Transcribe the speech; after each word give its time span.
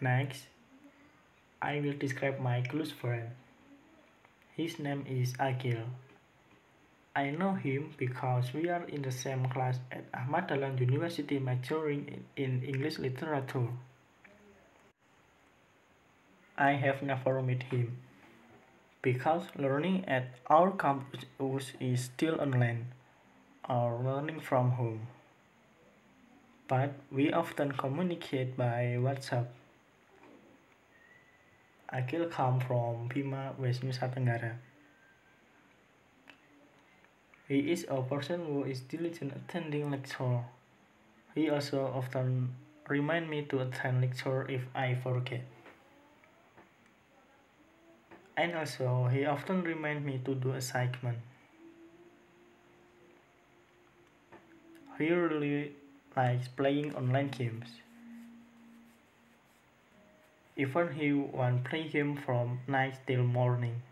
Next, 0.00 0.44
I 1.62 1.80
will 1.80 1.96
describe 1.96 2.38
my 2.38 2.60
close 2.60 2.92
friend. 2.92 3.30
His 4.54 4.78
name 4.78 5.06
is 5.08 5.32
Akil. 5.40 5.88
I 7.14 7.30
know 7.30 7.54
him 7.54 7.94
because 7.96 8.52
we 8.52 8.68
are 8.68 8.84
in 8.84 9.00
the 9.00 9.10
same 9.10 9.48
class 9.48 9.80
at 9.90 10.04
Ahmad 10.12 10.48
Dahlan 10.48 10.78
University 10.78 11.38
majoring 11.38 12.24
in 12.36 12.62
English 12.62 12.98
literature. 12.98 13.68
I 16.58 16.72
have 16.72 17.02
never 17.02 17.40
met 17.40 17.62
him 17.62 17.96
because 19.00 19.44
learning 19.56 20.04
at 20.06 20.28
our 20.48 20.72
campus 20.72 21.24
is 21.80 22.04
still 22.04 22.38
online 22.38 22.92
or 23.66 23.96
learning 24.04 24.40
from 24.40 24.72
home. 24.72 25.06
But 26.68 26.92
we 27.10 27.32
often 27.32 27.72
communicate 27.72 28.58
by 28.58 28.96
WhatsApp. 29.00 29.46
Akil 31.92 32.26
come 32.26 32.58
from 32.60 33.08
Bima, 33.08 33.56
West 33.58 33.82
Nusa 33.82 34.12
Tenggara. 34.12 34.54
He 37.46 37.70
is 37.70 37.86
a 37.88 38.02
person 38.02 38.44
who 38.44 38.64
is 38.64 38.80
diligent 38.80 39.32
attending 39.36 39.90
lecture. 39.90 40.42
He 41.34 41.48
also 41.48 41.86
often 41.94 42.54
remind 42.88 43.30
me 43.30 43.42
to 43.42 43.60
attend 43.60 44.00
lecture 44.00 44.50
if 44.50 44.62
I 44.74 44.96
forget. 44.96 45.44
And 48.36 48.54
also, 48.54 49.06
he 49.06 49.24
often 49.24 49.62
remind 49.62 50.04
me 50.04 50.20
to 50.24 50.34
do 50.34 50.52
assignment. 50.52 51.18
He 54.98 55.10
really 55.10 55.72
likes 56.16 56.48
playing 56.48 56.94
online 56.96 57.28
games. 57.28 57.68
Even 60.56 60.94
he 60.94 61.12
won't 61.12 61.64
play 61.64 61.82
him 61.82 62.16
from 62.16 62.60
night 62.66 62.98
till 63.06 63.22
morning. 63.22 63.82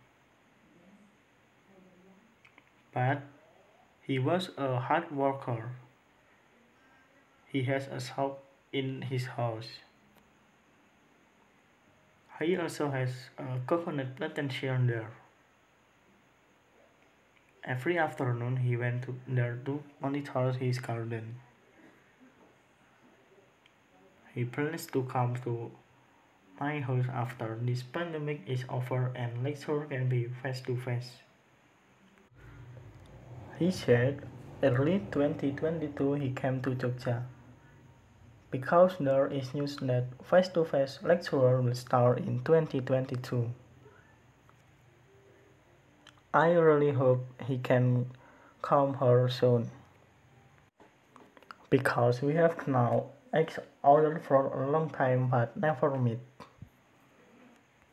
But 2.93 3.23
he 4.03 4.19
was 4.19 4.51
a 4.57 4.79
hard 4.79 5.11
worker. 5.11 5.71
He 7.47 7.65
has 7.65 7.87
a 7.89 8.01
shop 8.01 8.43
in 8.73 9.03
his 9.03 9.27
house. 9.27 9.69
He 12.41 12.57
also 12.57 12.91
has 12.91 13.11
a 13.39 13.59
coconut 13.67 14.17
plantation 14.17 14.87
there. 14.87 15.11
Every 17.63 17.99
afternoon 17.99 18.57
he 18.57 18.77
went 18.77 19.05
to 19.05 19.15
there 19.27 19.59
to 19.67 19.83
monitor 20.01 20.53
his 20.53 20.79
garden. 20.79 21.37
He 24.35 24.45
plans 24.45 24.87
to 24.87 25.03
come 25.05 25.37
to 25.45 25.71
my 26.61 26.81
house 26.81 27.07
after 27.13 27.59
this 27.63 27.83
pandemic 27.83 28.41
is 28.47 28.65
over 28.69 29.11
and 29.17 29.43
lecture 29.43 29.81
can 29.91 30.09
be 30.09 30.29
face 30.43 30.61
to 30.61 30.77
face. 30.77 31.11
He 33.59 33.71
said 33.71 34.23
early 34.63 35.01
2022 35.11 36.15
he 36.15 36.31
came 36.31 36.61
to 36.63 36.71
Jogja 36.71 37.23
because 38.51 38.97
there 39.01 39.27
is 39.27 39.53
news 39.53 39.77
that 39.83 40.05
face 40.23 40.49
to 40.49 40.65
face 40.65 40.99
lecture 41.03 41.61
will 41.61 41.75
start 41.75 42.19
in 42.19 42.43
2022. 42.45 43.51
I 46.33 46.51
really 46.53 46.93
hope 46.93 47.27
he 47.47 47.59
can 47.59 48.11
come 48.63 48.99
here 48.99 49.29
soon 49.29 49.71
because 51.69 52.23
we 52.23 52.35
have 52.35 52.69
now 52.69 53.07
each 53.37 53.59
other 53.83 54.21
for 54.27 54.47
a 54.47 54.71
long 54.71 54.91
time 54.91 55.29
but 55.29 55.57
never 55.57 55.97
meet. 55.99 56.21